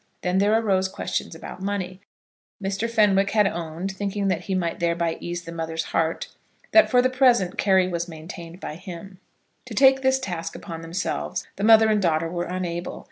Then 0.23 0.39
there 0.39 0.59
arose 0.59 0.87
questions 0.87 1.35
about 1.35 1.61
money. 1.61 2.01
Mr. 2.59 2.89
Fenwick 2.89 3.29
had 3.29 3.45
owned, 3.45 3.91
thinking 3.91 4.29
that 4.29 4.45
he 4.45 4.55
might 4.55 4.79
thereby 4.79 5.17
ease 5.19 5.43
the 5.43 5.51
mother's 5.51 5.83
heart, 5.83 6.27
that 6.71 6.89
for 6.89 7.03
the 7.03 7.09
present 7.11 7.55
Carry 7.55 7.87
was 7.87 8.07
maintained 8.07 8.59
by 8.59 8.77
him. 8.77 9.19
To 9.65 9.75
take 9.75 10.01
this 10.01 10.17
task 10.17 10.55
upon 10.55 10.81
themselves 10.81 11.45
the 11.55 11.63
mother 11.63 11.87
and 11.87 12.01
daughter 12.01 12.31
were 12.31 12.45
unable. 12.45 12.99